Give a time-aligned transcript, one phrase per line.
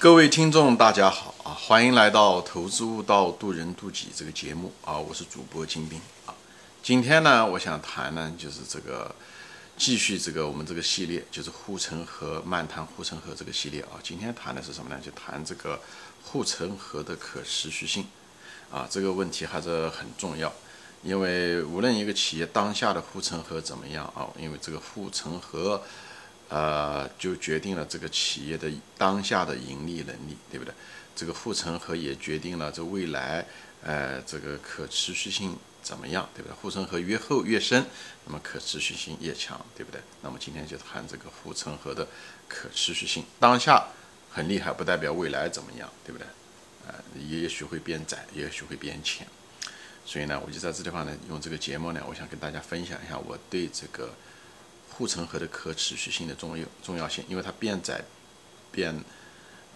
[0.00, 1.50] 各位听众，大家好啊！
[1.50, 4.96] 欢迎来到《投资悟道，渡人渡己》这个节目啊！
[4.96, 6.32] 我是主播金兵啊。
[6.84, 9.12] 今天呢，我想谈呢，就是这个
[9.76, 13.98] 继续这个我们这个系列，就是护城河漫谈护城河这个系列啊。
[14.00, 15.00] 今天谈的是什么呢？
[15.04, 15.80] 就谈这个
[16.22, 18.06] 护城河的可持续性
[18.70, 18.86] 啊。
[18.88, 20.52] 这个问题还是很重要，
[21.02, 25.82] 因为无论一个企业当下的护城河怎么样啊，因为这个护城河。
[26.48, 30.72] 呃，就决定了这个企业的当下的盈利能力，对不对？
[31.14, 33.44] 这个护城河也决定了这未来，
[33.82, 36.54] 呃，这个可持续性怎么样，对不对？
[36.54, 37.84] 护城河越厚越深，
[38.24, 40.00] 那么可持续性越强，对不对？
[40.22, 42.08] 那么今天就谈这个护城河的
[42.48, 43.88] 可持续性，当下
[44.30, 46.26] 很厉害，不代表未来怎么样，对不对？
[46.86, 49.26] 呃，也许会变窄，也许会变浅，
[50.06, 54.14] 所以呢，我就在这地方呢，用这个节目呢，我想跟大家分享一下我对这个。
[54.98, 58.02] 护城河的可持续性的重要重要性，因为它变窄、
[58.72, 58.92] 变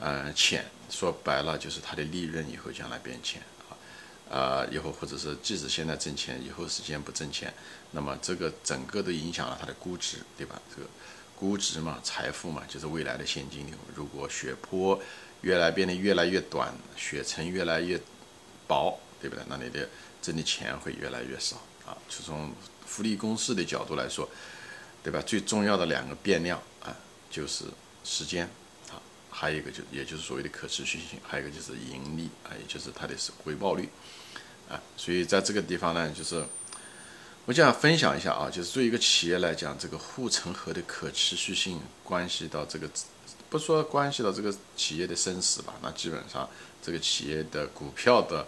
[0.01, 3.79] 呃浅，说白了就是它的利润以后将来变浅啊，
[4.29, 7.55] 呃以后或者是即使现在挣钱，以后时间不挣钱，
[7.93, 10.61] 那么这个整个都影响了它的估值，对吧？
[10.75, 10.89] 这个
[11.37, 13.77] 估值嘛，财富嘛，就是未来的现金流。
[13.95, 15.01] 如果血坡
[15.43, 17.97] 越来变得越来越短，血层越来越
[18.67, 19.45] 薄，对不对？
[19.49, 19.89] 那你的
[20.21, 21.97] 挣的钱会越来越少啊。
[22.09, 22.53] 就从
[22.85, 24.29] 复利公式的角度来说。
[25.03, 25.21] 对吧？
[25.27, 26.95] 最重要的两个变量啊，
[27.29, 27.65] 就是
[28.05, 28.49] 时间
[28.89, 33.89] 啊，还有一个就也就是所谓的可持续性，还有一个就是盈利啊，也就是它的是回报率
[34.69, 34.81] 啊。
[34.97, 36.45] 所以在这个地方呢，就是
[37.47, 42.89] 我就想分享一下啊，就是对一个企业来讲，这个护城河的可持续性关系到这个，
[43.51, 46.49] 不说关系到这个企业的生死吧，那基本上
[46.81, 48.47] 这个企业的股票的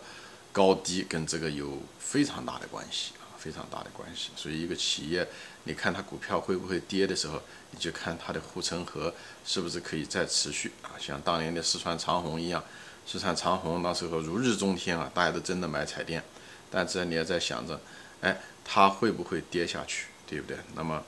[0.53, 3.13] 高低跟这个有非常大的关系。
[3.45, 5.29] 非常大的关系，所以一个企业，
[5.65, 7.43] 你看它股票会不会跌的时候，
[7.73, 9.13] 你就看它的护城河
[9.45, 10.97] 是不是可以再持续啊？
[10.99, 12.65] 像当年的四川长虹一样，
[13.07, 16.25] 四川长虹那时候如日中天啊，大家都争着买彩电，
[16.71, 17.79] 但是你也在想着，
[18.23, 20.57] 哎，它会不会跌下去，对不对？
[20.75, 21.05] 那么，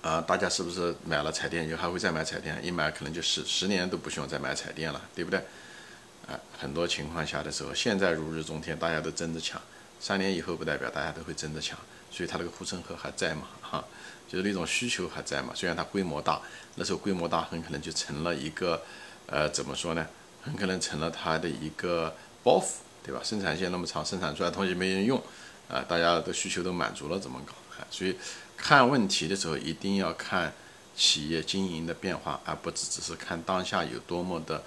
[0.00, 2.58] 啊，大家是不是买了彩电以后还会再买彩电？
[2.64, 5.40] 一买可能就十十年都不需要再买彩电了，对不对？
[6.26, 9.60] 啊，很多情况下的时候，现在如日中天，大家都争着抢。
[10.04, 11.78] 三年以后不代表大家都会争着抢，
[12.10, 13.48] 所以它那个护城河还在嘛？
[13.62, 13.82] 哈，
[14.28, 15.54] 就是那种需求还在嘛？
[15.54, 16.42] 虽然它规模大，
[16.74, 18.82] 那时候规模大很可能就成了一个，
[19.28, 20.06] 呃，怎么说呢？
[20.42, 23.22] 很可能成了它的一个包袱，对吧？
[23.24, 25.18] 生产线那么长，生产出来东西没人用，
[25.70, 27.54] 啊，大家的需求都满足了，怎么搞？
[27.78, 28.14] 啊，所以
[28.58, 30.52] 看问题的时候一定要看
[30.94, 34.62] 企业经营的变化，而不只只是看当下有多么的，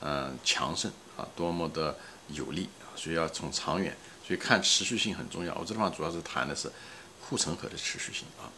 [0.00, 1.94] 嗯，强盛啊，多么的
[2.28, 3.94] 有利啊，所以要从长远。
[4.28, 6.70] 所以看持续性很重要，我这地方主要是谈的是
[7.22, 8.52] 护城河的持续性啊。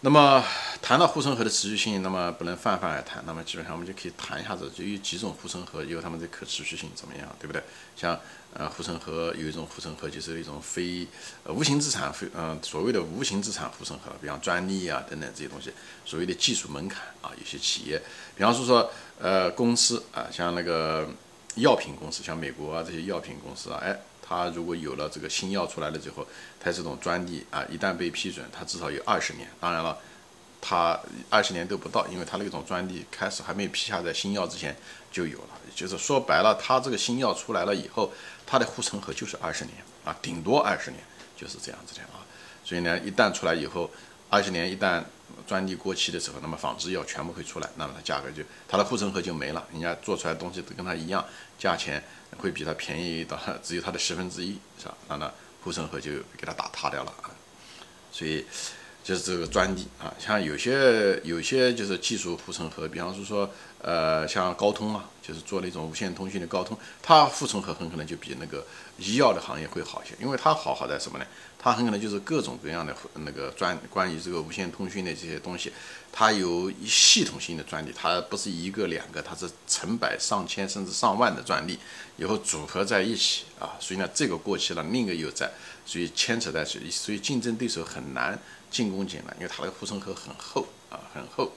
[0.00, 0.42] 那么
[0.82, 7.62] 谈到护城河的持续性，那么不能泛泛而谈，那么基本上我们就可以谈一下子，就有几种护城河，有它们的可持续性怎么样，对不对？
[7.94, 8.18] 像
[8.52, 11.06] 呃护城河有一种护城河就是一种非
[11.44, 15.70] 无形资产，非嗯所谓的无形资产护城河，比方专利啊等等这些东西，
[16.04, 18.02] 所谓的技术门槛啊，有些企业，
[18.34, 18.90] 比方说说
[19.20, 21.08] 呃公司啊，像那个
[21.56, 23.96] 药品公司，像美国啊这些药品公司啊，哎。
[24.30, 26.24] 它如果有了这个新药出来了之后，
[26.60, 29.48] 它这种专利啊，一旦被批准，它至少有二十年。
[29.58, 29.98] 当然了，
[30.60, 30.96] 它
[31.28, 34.76] 二十年都不到，因为它那种专利开始还没批下在新药之前
[35.10, 35.48] 就有了。
[35.74, 38.12] 就是说白了，它这个新药出来了以后，
[38.46, 39.74] 它的护城河就是二十年
[40.04, 41.02] 啊，顶多二十年，
[41.36, 42.22] 就是这样子的啊。
[42.64, 43.90] 所以呢，一旦出来以后，
[44.28, 45.02] 二十年一旦
[45.44, 51.24] 专利过期的时候，那么仿制药全部会出来，那么它价格就它的护城河就没了，人家做出来的东西都跟它一样，
[51.58, 52.00] 价钱。
[52.38, 54.94] 会比它便宜到 只有它的十分之一，是吧？
[55.08, 55.32] 那那
[55.62, 57.30] 护城河就给它打塌掉了啊！
[58.12, 58.44] 所以
[59.04, 63.50] 就是这个专利啊，像有些有些就是技术护城河，比方说说
[63.82, 68.66] 呃，像高通啊，就是做那种无线通讯的高通，它护城河很可能就比那个
[68.98, 71.24] 医药的行业会好一些，因为它好好在什么呢？
[71.56, 75.72] 它很可能就是各种各样的那个专关于这个无线通讯的这些东西，
[76.10, 81.78] 它有一系统性的专利，它不是一个两个，它是成百上千甚至上万的专利，
[82.16, 85.48] 以后组合在一起啊，所以呢这个过期了，另一个又在，
[85.86, 88.36] 所以牵扯在所以所以竞争对手很难
[88.68, 91.52] 进攻进来，因为它的护城河很厚啊，很厚，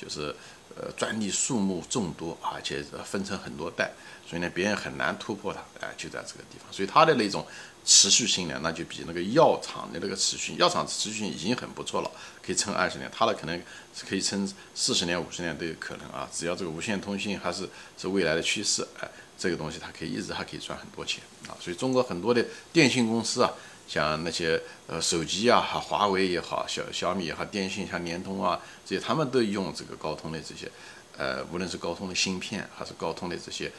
[0.00, 0.34] 就是
[0.80, 3.90] 呃专利数目众多，而且分成很多代，
[4.28, 7.46] 所以呢别人很难突破它，哎就在这个地方，所以它的那种。
[7.84, 12.10] 持续性呢，那就比那个药厂的那个持续，药厂持续性已经很不错了，
[12.44, 13.56] 可以撑二十年，它的可能
[13.96, 16.28] 是可以撑四十年、五十年都有可能啊。
[16.30, 17.66] 只要这个无线通信还是
[17.96, 19.08] 是未来的趋势，哎，
[19.38, 21.56] 这个东西它可以一直还可以赚很多钱啊。
[21.58, 23.50] 所以中国很多的电信公司啊，
[23.88, 30.70] 像那些呃手机啊，哈，华为也好，小小米也好，电信像联通啊这些，他们都用这个高通的这些
[31.16, 33.72] 呃，无论是高通的芯片，还是高通的这些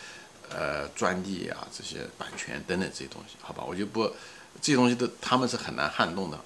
[0.50, 4.04] 呃专利啊、这些版权等等这些东西，好吧，我就不
[4.60, 6.40] 这些东西都他们是很难撼动的，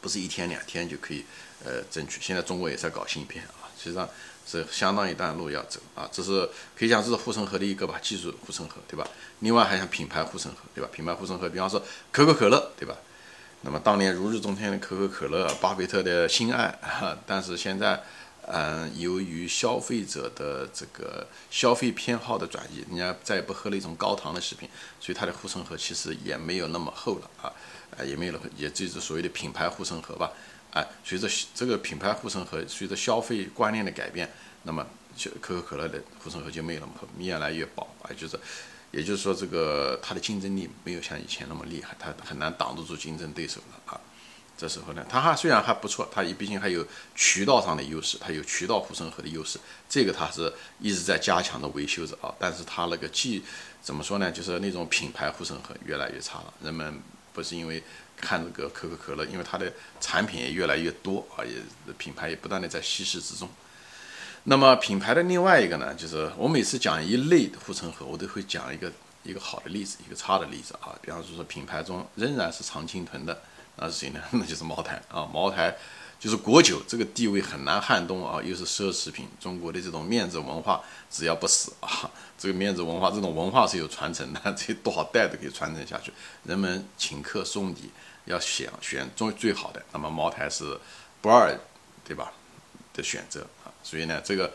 [0.00, 1.24] 不是一天两天就可以
[1.62, 2.18] 呃争取。
[2.22, 4.08] 现在中国也在搞芯片啊，实际上
[4.46, 9.06] 是相当一段路要走啊，这是可以讲这是护城河的一个吧，技术护城河，对吧？
[9.40, 10.90] 另外还像品牌护城河，对吧？
[10.92, 12.96] 品牌护城河，比方说可口可乐，对吧？
[13.62, 16.78] 那么当年如日中天的可口可乐，巴菲特的心爱，
[17.26, 18.00] 但是现在，
[18.46, 24.68] 嗯，由于消费者的这个消费偏好的转移，人家再也不喝那种高糖的食品，
[25.00, 27.52] 所以它的护城河其实也没有那么厚了啊，
[27.96, 30.32] 呃，也没有了，也就是所谓的品牌护城河吧，
[30.72, 34.30] 哎，随着这个品牌护城河，随着消费观念的改变，
[34.62, 34.86] 那么
[35.40, 38.38] 可口可乐的护城河就没有那么，越来越薄啊，就是。
[38.90, 44.00] 也就是说，这个它的竞争力没有像以前那么厉害，它很难挡得住竞争对手了啊。
[44.56, 46.82] 这时候呢，它还虽然还不错，它也毕竟还有
[47.14, 49.60] 渠道上的优势，它有渠道护城河的优势，
[49.90, 50.50] 这个它是
[50.80, 52.34] 一直在加强的维修着啊。
[52.38, 53.44] 但是它那个既
[53.82, 54.32] 怎么说呢？
[54.32, 56.54] 就是那种品牌护城河越来越差了。
[56.62, 56.98] 人们
[57.34, 57.82] 不是因为
[58.20, 63.48] 看这个可口可乐，因为它的产品也越来越多啊，也品牌也不断的在稀释之中。
[64.44, 68.90] 那么品牌的另外一个呢，就是我每次讲一类的护城河，我都会讲一个
[69.22, 70.96] 一个好的例子，一个差的例子啊。
[71.02, 73.42] 比方说说品牌中仍然是常青藤的，
[73.76, 74.20] 那是谁呢？
[74.32, 75.28] 那就是茅台啊。
[75.32, 75.76] 茅台
[76.18, 79.28] 就是国酒，这个地位很难撼动啊，又是奢侈品。
[79.38, 86.12] 中国的这种面子文化，只要不死啊，这个面子文化，这种文化是有传承的， 这多少代都可以传承下去。
[86.42, 87.90] 人们请客送礼
[88.24, 90.78] 要选选中最好的，那么茅台是
[91.20, 91.56] 不二，
[92.04, 92.32] 对吧？
[92.92, 93.70] 的选择啊。
[93.84, 94.52] 所以呢，这个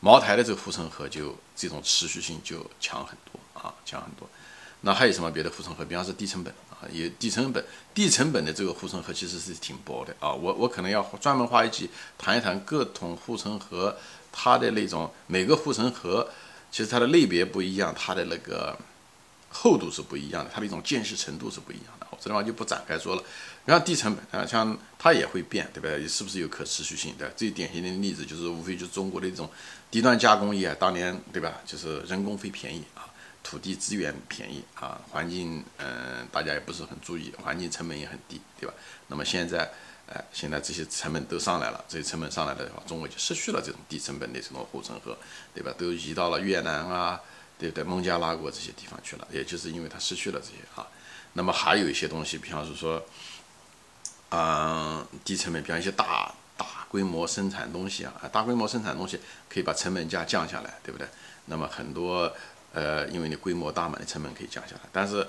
[0.00, 4.28] 茅台的这个护城河就这种持续性就强很多啊，强很多。
[4.82, 5.82] 那还有什么别的护城河？
[5.82, 6.52] 比方说低成本，
[6.90, 7.64] 也低成本，
[7.94, 10.32] 低成本的这个护城河其实是挺薄的啊。
[10.32, 11.88] 我我可能要专门花一集
[12.18, 13.96] 谈一谈各种护城河，
[14.30, 16.28] 它的那种每个护城河
[16.70, 18.76] 其实它的类别不一样，它的那个
[19.48, 22.06] 厚度是不一样的，它的一种见识程度是不一样的。
[22.10, 23.22] 我这地方就不展开说了。
[23.64, 26.06] 然后低成本啊，像它也会变，对不对？
[26.06, 27.14] 是不是有可持续性？
[27.18, 29.48] 对，最典型的例子就是无非就是中国的这种
[29.90, 31.54] 低端加工业，当年对吧？
[31.66, 33.05] 就是人工费便宜啊，
[33.46, 38.74] 土地资源便宜啊，环境嗯，大家也不是很注意，环境成本也很低，对吧？
[39.06, 39.70] 那么现在，
[40.12, 45.16] 哎，现在这些成本都上来了，这些成本上来的话，中国就失去了这种低成本的这种护城河，
[45.54, 45.72] 对吧？
[45.78, 47.20] 都移到了越南啊，
[47.56, 47.84] 对不对？
[47.84, 50.84] 孟加拉国这些地方去了，也就是因为它失去了这些啊。
[51.34, 53.00] 那么还有一些东西，比方是说。
[54.30, 61.06] 嗯，低成本，比方一些大大规模生产东西啊，大规模生产东西可以把成本价降下来，对不对？
[61.44, 62.30] 那么很多
[62.76, 64.82] 呃，因为你规模大嘛，你成本可以降下来。
[64.92, 65.26] 但是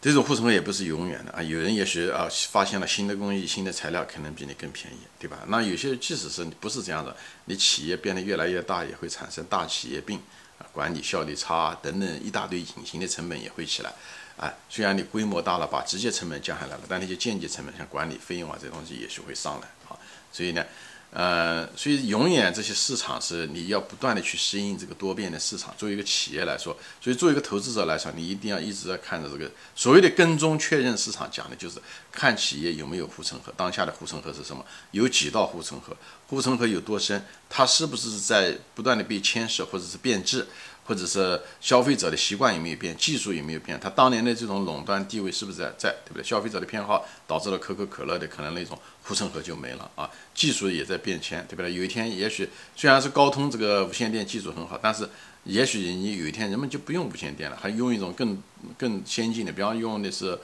[0.00, 5.44] 这种护城河也不是永远的啊，有人也许啊发现了新的工艺、新的材料，可能比你更便宜，对吧？
[5.48, 7.14] 那有些即使是不是这样的，
[7.44, 10.18] 你企业变得越来越大，也会产生大企业病
[10.58, 13.92] 啊，管理效率差等等一大堆隐形的成本也会起来。
[14.38, 19.94] 哎，虽然你规模大了，把直接成本降下来了，但那些间接成本，像管理费用啊这东西也许会上来啊。
[20.32, 20.64] 所以呢，
[21.14, 25.74] 呃，所以永远这些市场是你要不断的去适应这个多变的市场。
[25.76, 31.78] 作为一个企业来说，所以作为一个投资者来说，你一定要一直在看着这个所谓的跟踪确认市场，讲的就是
[32.10, 33.52] 看企业有没有护城河。
[33.54, 34.64] 当下的护城河是什么？
[34.92, 35.94] 有几道护城河？
[36.28, 37.22] 护城河有多深？
[37.50, 40.46] 它是不是在不断的被牵涉或者是变质？
[40.84, 43.78] 或者是消费者的习惯有没有变，技术有没有变？
[43.80, 46.24] 它当年的这种垄断地位是不是在在，对不对？
[46.24, 51.72] 消费者的偏好导致了可口可乐的可能那种护城河就没了啊，技术也在变迁，对不对？
[51.72, 55.08] 有一天也许虽然是高通这个无线电技术很好，但是
[55.44, 58.42] 也许你有一天人们就不用无线电了，还用一种更
[58.76, 60.38] 更先进的，比方用的是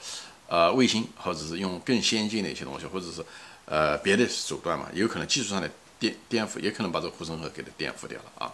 [0.48, 3.24] 呃卫星，或者是用更先进的一些东西，或者是
[3.64, 8.52] 呃别的手段嘛，有可能技术上的颠颠覆，也可能把这个护城河给它颠覆掉了啊。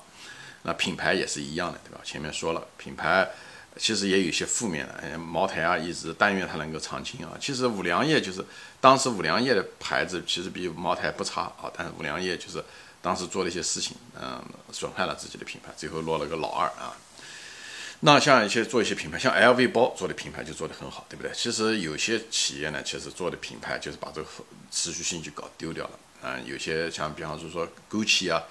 [0.67, 2.01] 那品牌也是一样的，对吧？
[2.03, 3.29] 前面说了，品牌
[3.77, 4.95] 其实也有一些负面的。
[4.95, 7.33] 哎，茅台啊，一直但愿它能够长青啊。
[7.39, 8.43] 其实五粮液就是
[8.81, 11.71] 当时五粮液的牌子，其实比茅台不差啊。
[11.77, 12.65] 但是五粮液就是
[13.03, 14.43] 当时做了一些事情，嗯，
[14.73, 16.97] 损害了自己的品牌，最后落了个老二啊。
[18.01, 21.31] 那像一些做一些品牌，像 LV 包做的品牌就做得很好，对不对？
[21.35, 24.29] 其实有些企业呢，其实做的品牌就是把这个
[24.71, 26.39] 持续性就搞丢掉了啊。
[26.47, 28.43] 有些像比方说说 Gucci 啊。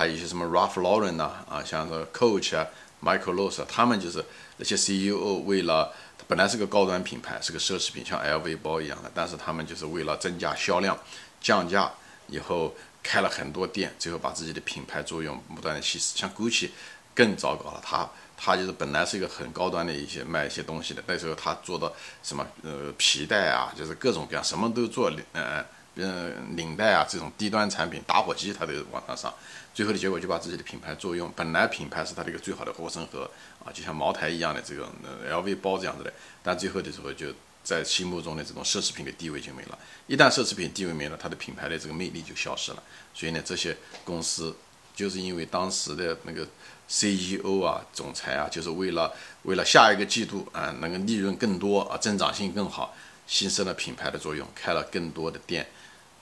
[0.00, 2.66] 还有一些什么 Ralph Lauren 呐，啊，像这 Coach 啊
[3.02, 4.24] ，Michael Kors 啊，他们就是
[4.56, 5.92] 那些 CEO 为了
[6.26, 10.98] 本来是个高端品牌，是个奢侈品，像 LV 包一样的，但是他们就是为了增加销量、
[11.38, 11.92] 降价，
[12.28, 16.16] 以后开了很多店，最后把自己的品牌作用不断的稀释。
[16.16, 16.70] 像 Gucci
[17.14, 21.92] 更糟糕了，他他就是本来是一个很高端的一些卖一些东西的，那时候他做的
[22.22, 25.62] 什么呃皮带啊，就是各种各样什么都做，呃。
[25.96, 29.34] 嗯，领带啊这种低端产品，打火机它都往上上，
[29.74, 33.28] 最后的结果就把自己的品牌作用，本来品牌是它的一个最好的护城河
[33.64, 34.86] 啊，就像茅台一样的这种
[35.28, 42.82] LV 包这样子的，但最后的时候就在心目中的这种奢侈品的地位就没了，一旦奢侈品地位没了，它的品牌的这个魅力就消失了，
[43.12, 44.56] 所以呢，这些公司
[44.94, 46.46] 就是因为当时的那个
[46.88, 52.94] CEO 啊、总裁啊，就是为了为了下一个季度啊，那个利润更多啊，增长性更好，
[53.28, 55.66] 牺牲了品牌的作用，开了更多的店。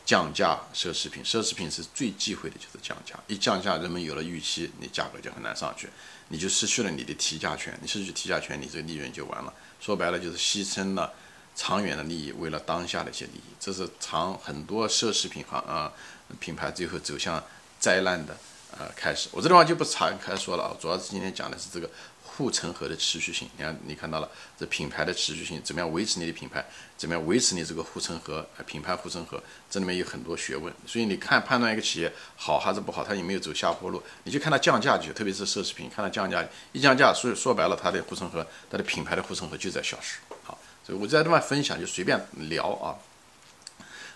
[0.08, 3.14] 降价奢侈品，奢侈品是最忌讳的就是降价。
[3.26, 5.86] 一降价，人们有了预期，你价格就很难上去，
[6.28, 7.78] 你就失去了你的提价权。
[7.82, 9.52] 你失去提价权，你这个利润就完了。
[9.78, 11.12] 说白了就是牺牲了
[11.54, 13.52] 长远的利益，为了当下的一些利益。
[13.60, 15.92] 这是长很多奢侈品行啊
[16.40, 17.44] 品牌最后走向
[17.78, 18.34] 灾难的
[18.78, 19.28] 呃开始。
[19.30, 21.90] 我这地方就不展开说了啊，主要是今天讲的是这个。
[22.38, 26.64] 护城河的持续性，你看，你看到了这品牌的持续性，怎么样维持你的品牌？
[26.96, 28.46] 怎么样维持你这个护城河？
[28.64, 30.72] 品牌护城河，这里面有很多学问。
[30.86, 40.20] 所以你看判断一个企业好还是不好，它有没有走下坡路，你就看它降价就，特别是奢侈品，看它降价，一降价，所以说白了，它的护城河，它的品牌的护城河就在消失。
[40.44, 42.94] 好，所以我在这边分享就随便聊啊。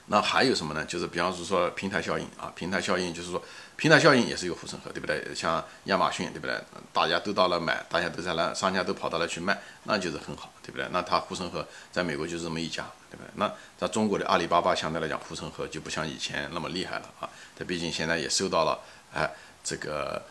[0.06, 0.84] 那还有什么呢？
[0.84, 3.42] 就是比方说说平台效应啊，平台效应就是说。
[3.74, 5.34] 平台效应也是一个护城河，对不对？
[5.34, 6.56] 像亚马逊，对不对？
[6.92, 10.86] 大家都到了买，大家都在那，商家都跑到那去卖，那就是很好，对不对？
[10.92, 13.30] 那它护城河在美国就是这么一家，对不对？
[13.34, 17.28] 那在中国的阿里巴巴相对来讲护城河就不像以前那么厉害了啊。
[17.56, 18.78] 它毕竟现在也受到了
[19.12, 19.28] 哎
[19.64, 20.22] 这个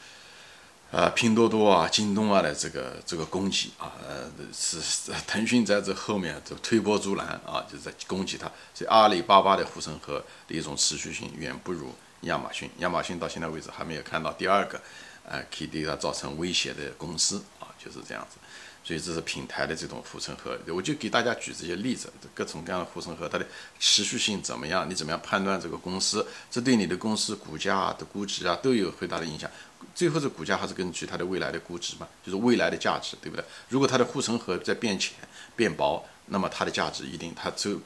[0.92, 4.80] 呃拼多多啊、京东啊的这个这个攻击啊，呃是
[5.26, 8.46] 腾讯在这后面就推波助澜啊，就在攻击它。
[8.74, 11.94] 所以阿里巴巴的护城河的一种持续性远不如。
[12.26, 14.80] 亚马逊，亚马逊到现在为止还没有看到第二个，
[15.28, 18.38] 呃，可以对它造成威胁的公司啊，就是这样子。
[18.84, 23.48] 所以这是平台的这种护城河，我就给大家举这些例子，各种各样的护城河，它的
[23.80, 24.88] 持续性怎么样？
[24.88, 26.24] 你怎么样判断这个公司？
[26.52, 29.50] 这对你的公司股价的估值啊都有很大的影响。
[29.94, 33.44] 最后，这股价还是根据它的未来的估值嘛，就是未来的价值，对不对？
[33.70, 35.14] 如果它的护城河在变浅、
[35.56, 37.80] 变薄，那么它的价值一定它就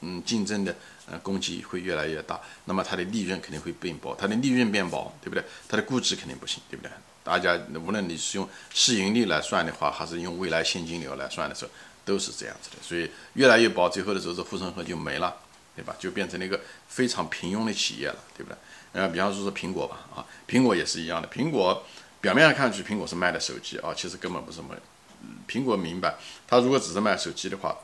[0.00, 0.74] 嗯竞争的。
[1.10, 5.42] 呃，供给会越来越大，那么它的利润肯定会变薄，它的利润变薄，对不对？
[5.66, 6.92] 它的估值肯定不行，对不对？
[7.24, 11.70] 大家无论你是用市盈率来算的话，还是用未来现金流来算的时候，
[12.04, 12.76] 都是这样子的。
[12.82, 15.34] 所以越来越薄，最后的时候这护城河就没了，
[15.74, 15.96] 对吧？
[15.98, 18.58] 就变成了一个非常平庸的企业了，对不对？
[18.92, 21.28] 呃，比方说说苹果吧，啊，苹果也是一样的。
[21.28, 21.84] 苹果
[22.20, 24.76] 表面上看去，苹果是卖的手机啊，其实根本不是卖。
[25.48, 26.16] 苹果明白，
[26.46, 27.76] 它如果只是卖手机的话，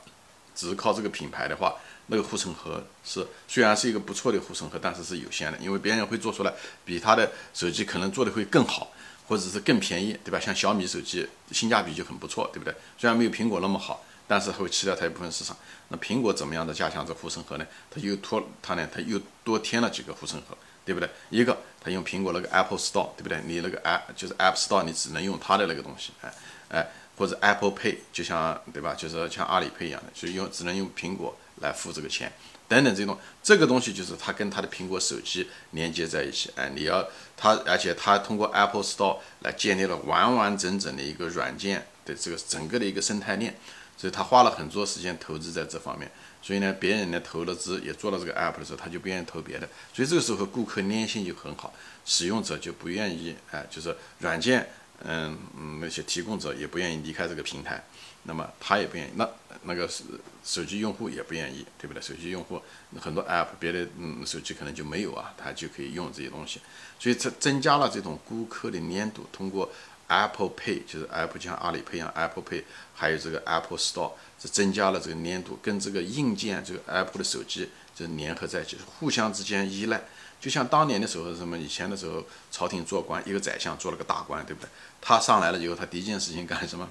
[0.55, 1.75] 只是靠这个品牌的话。
[2.07, 6.53] 那个护城河是虽然是一个不错的护城河，但是是有限的，因为别人会做出来
[6.85, 8.91] 比他的手机可能做的会更好，
[9.27, 10.39] 或者是更便宜，对吧？
[10.39, 12.71] 像小米手机性价比就很不错，对不对？
[12.95, 15.57] 虽然没有苹果那么好，但是会吃掉它一部分市场。
[15.87, 17.65] 那苹果怎么样的加强这护城河呢？
[17.89, 21.09] 它又拖它呢，它又多添了几个护城河，对不对？
[21.29, 23.41] 一个他用苹果那个 Apple Store，对不对？
[23.45, 26.33] 你那个 App 就是 Apple Store，你只能用他的那个东西，哎
[26.69, 26.87] 哎，
[27.17, 28.93] 或者 Apple Pay，就像对吧？
[28.93, 31.35] 就是像阿里 Pay 一样的，所以用只能用苹果。
[31.61, 32.29] 来付这个钱，
[32.67, 37.01] 等等这种这个东西就是他跟他的苹果手机连接在一起，哎，你要
[37.37, 43.55] 他，而且他通过 Apple Store 来建立了完完整整的一个软件的这个整个的一个生态链，
[43.97, 46.11] 所以他花了很多时间投资在这方面，
[46.41, 51.73] 所以呢，别人呢投了资也做了这个 App 的时候，他就不愿意投别的，所以这个时候顾客粘性就很好，
[52.05, 54.67] 使用者就不愿意，哎，就是软件，
[55.03, 57.83] 嗯嗯，那些提供者也不愿意离开这个平台。
[58.27, 59.29] 那么他也不愿意，那
[59.65, 60.03] 那个是
[60.43, 62.01] 手机用户也不愿意，对不对？
[62.01, 62.59] 手机用户
[62.99, 66.59] 很多 app 别的嗯手机可能就没有啊，他就可以用这些东西，
[66.99, 69.27] 所以这增加了这种顾客的粘度。
[69.31, 69.71] 通过
[70.07, 80.01] Apple Pay 就是 Apple 像阿里 Pay 一样，Apple Pay 还有这个 Apple Store，是增加了这个粘度，跟这个硬件这个 Apple 的手机就粘合在一起，互相之间依赖。
[80.39, 84.69] 就像当年的时候，什么以前的时候，朝廷做官，一个宰相做了个大官，对不对？
[85.01, 86.87] 他上来了以后，他第一件事情干什么？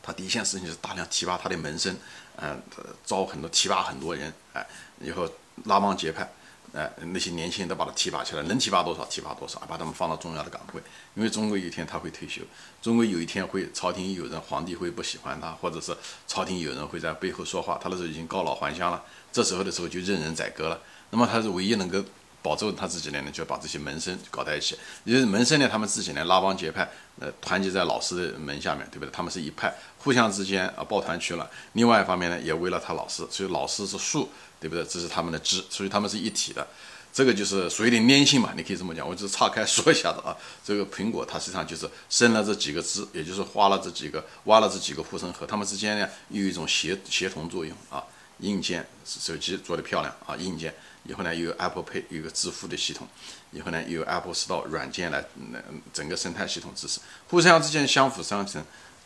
[0.00, 1.94] 他第一件事情是大量提拔他的门生，
[2.36, 2.62] 嗯，
[3.04, 4.66] 招很多提拔很多人，哎，
[5.00, 5.28] 以后
[5.64, 6.30] 拉帮结派，
[6.74, 10.82] 哎，那些年轻人都把他提拔起来，能提拔多少提拔多少，把他们放到重要的岗位，
[11.14, 12.42] 因为中国有一天他会退休，
[12.82, 15.96] 中国有一天会朝廷有人，皇帝会不喜欢他，或者是
[16.26, 22.02] 朝廷有人会在背后说话，他那时候已经告老还乡了，这时候的时候就任人宰割了，那么他是唯一能够。
[22.40, 24.78] 保住他自己呢，就把这些门生搞在一起。
[25.02, 29.10] 因为门生呢，他们自己呢拉帮结派，呃，团结在老师的门下面，对不对？
[29.10, 31.46] 他们是一派，互相之间啊抱团取暖。
[31.72, 34.30] 另外一方面呢，也为了他老师，所以老师是树，
[34.60, 34.84] 对不对？
[34.84, 36.66] 这是他们的枝，所以他们是一体的。
[37.12, 39.08] 这个就是所谓的粘性嘛，你可以这么讲。
[39.08, 40.36] 我只是岔开说一下子啊。
[40.64, 48.04] 这个苹果它实际上就是生了这几个枝，也就是花了这几个，挖了这几个护城河，它们之间呢有一种协协同作用啊。
[48.40, 50.72] 硬件手机做的漂亮啊，硬件。
[51.04, 53.08] 以后呢又有 Apple Pay 有个支付的系统，
[53.50, 58.62] 以后呢又有 Apple Store 软件来，嗯整个生态系统支持，互相之间相辅相成，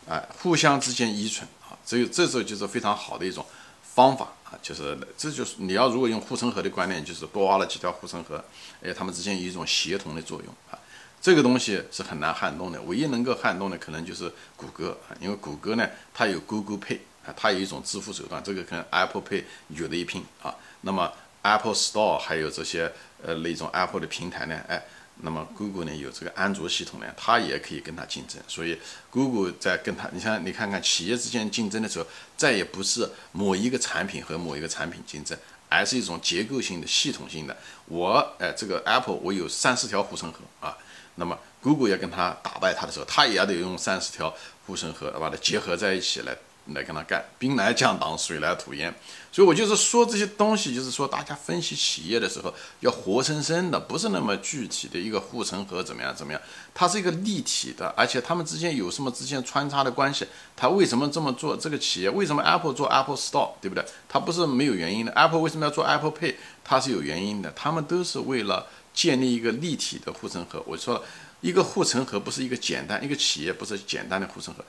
[0.09, 3.47] 啊，互相之间依存啊，只有这时候就是非常好的一种
[3.95, 8.45] 方法，就是这就是你要如果用护城河的观念，就是多挖了几条护城河，
[8.83, 10.79] 哎，它们之间有一种协同的作用啊。
[11.21, 20.53] 这个东西是很难撼动的，唯一能够撼动的可能就是谷歌啊，因为谷歌呢，它有 Google Pay 啊，它有一种支付手段，这个跟 Apple Pay 有的一拼啊。
[20.81, 22.93] 那么 Apple Store 还有这些
[23.23, 24.83] 呃那种 Apple 的平台呢，哎，
[25.25, 28.43] 那么 Google 呢有这个安卓系统呢，它也可以跟它竞争。
[28.47, 35.39] 所以 Google 在跟它，你像你看看企业之间竞争的时候，再也不是某一个产品和某一个产品竞争，
[35.69, 37.57] 而是一种结构性的、系统性的。
[37.87, 40.77] 我哎，这个 Apple 我有三四条护城河啊。
[41.17, 44.35] 那么，Google 要跟它打败它的时候，它也要得用三十条
[44.67, 46.35] 护城河把它结合在一起来
[46.67, 47.25] 来跟他干。
[47.39, 48.95] 兵来将挡，水来土掩。
[49.31, 56.41] 所以我就是说这些东西，就是说大家分析企业的时候要活生生的，不是那么具体的一个护城河怎么样怎么样，
[56.75, 60.27] 它是一个立体的，而且他们之间有什么之间穿插的关系？
[60.55, 61.57] 他为什么这么做？
[61.57, 63.85] 这个企业为什么 Apple 做 Apple Store，对不对？
[64.09, 65.13] 它不是没有原因的。
[65.13, 66.35] Apple 为什么要做 Apple Pay？
[66.63, 67.51] 它是有原因的。
[67.53, 68.67] 他们都是为了。
[68.95, 71.03] 建立一个立体的护城河，我说了
[71.41, 74.63] 一个护城河不是一个简单，一个企业不是简单的护城河。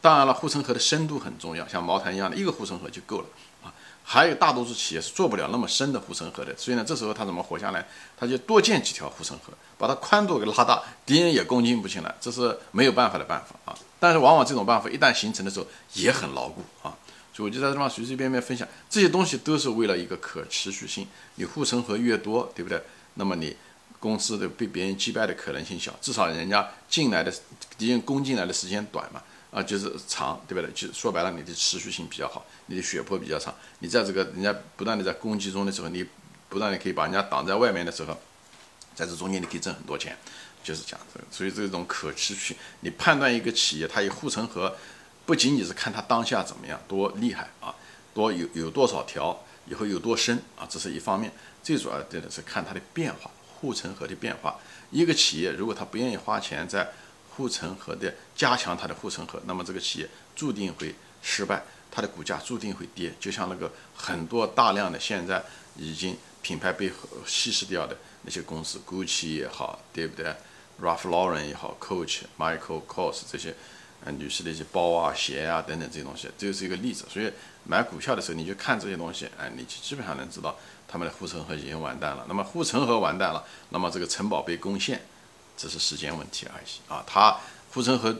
[0.00, 3.26] 当然了，护城河的深度很重要，像茅台一样的一个护城河就够了
[3.64, 3.74] 啊。
[4.04, 7.86] 还有大多数企业是做不了那么深的护城河的，所以呢，这时候他怎么活下来？
[8.16, 13.76] 他就多建几条护城河，把它宽度给拉大，敌人也攻进不进来，这是没有办法的办法啊。
[14.00, 16.96] 但是往往这种办法一旦形成的时候也很牢固啊。
[17.34, 21.06] 所以我就在这地方随随便便分享这些东西，都是为了一个可持续性。
[21.36, 22.82] 你护城河越多，对不对？
[23.14, 23.56] 那么你
[24.00, 27.32] 公司的被别人击败的可能性小，至少人家进来的
[27.76, 30.70] 敌人攻进来的时间短嘛，啊，就是长，对不对？
[30.72, 33.54] 就说白了，你的持续性比较好，你的血泊比较长。
[33.78, 36.04] 你在这个人家不断的在攻击中的时候，你
[36.48, 38.16] 不断的可以把人家挡在外面的时候，
[38.94, 40.16] 在这中间你可以挣很多钱，
[40.62, 41.26] 就是讲这个。
[41.30, 44.76] 所以这种可持续，你判断一个企业它有护城河，
[45.24, 47.74] 不仅仅是看它当下怎么样多厉害啊，
[48.12, 51.32] 多有有多少条，以后有多深啊，这是一方面。
[51.62, 54.58] 最主要的是看它的变化，护城河的变化。
[54.90, 56.90] 一个企业如果他不愿意花钱在
[57.38, 63.14] 护城河的加强它的护城河，那么这个企业注定会失败，它的股价注定会跌。
[63.20, 65.40] 就像那个很多大量的现在
[65.76, 66.92] 已经品牌被
[67.24, 70.34] 稀释掉的那些公司，GUCCI 也好，对不对
[70.82, 73.54] ？Ralph Lauren 也好，Coach、Michael Kors 这些，
[74.04, 77.04] 呃，女士的一些包啊、鞋啊等等这些东西，这就是一个例子。
[77.08, 80.56] 所以买股票的时候，你就看这些东西，哎，你就基本上能知道。
[80.90, 85.02] 他们的护城河已经完蛋了，那么护城河完蛋了，那么这个城堡被攻陷，
[85.58, 87.04] 只是时间问题而已啊！
[87.04, 87.36] 它
[87.74, 88.16] 护城河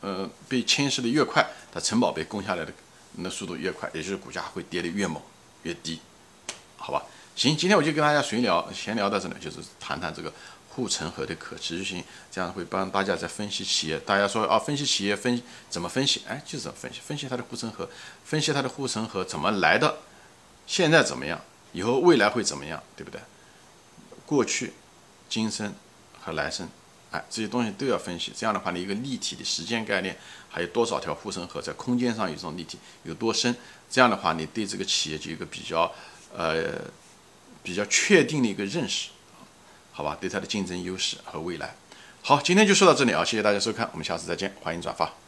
[0.00, 2.72] 呃被侵蚀的越快，它城堡被攻下来的
[3.12, 5.22] 那速度越快，也就是股价会跌得越猛
[5.62, 6.00] 越低，
[6.76, 7.04] 好吧？
[7.36, 10.32] 行，今天我就跟大家闲聊闲聊到这里，就是谈谈这个
[10.70, 13.98] 护城河的可持续性，这样会帮大家在分析企业。
[14.00, 16.22] 大家说啊，分析企业分怎么分析？
[16.28, 17.88] 哎，就是分析分析它的护城河，
[18.24, 19.98] 分析它的护城河怎么来的，
[20.66, 21.40] 现在怎么样？
[21.72, 23.20] 以后未来会怎么样，对不对？
[24.24, 24.72] 过去、
[25.28, 25.72] 今生
[26.26, 26.68] 和来生，
[27.12, 28.32] 哎，这些东西都要分析。
[28.36, 30.18] 这样的话，你一个立体的时间概念，
[30.50, 33.54] 还有多少条护城河在空间上有这种立体，有多深？
[33.88, 35.94] 这样的话，你对这个企业就有一个比较
[36.36, 36.64] 呃
[37.62, 39.10] 比较确定的一个认识，
[39.92, 40.18] 好吧？
[40.20, 41.76] 对它的竞争优势和未来。
[42.22, 45.25] 好，今天就说到这里啊，谢谢大家收看，我们下次再见，欢迎转发。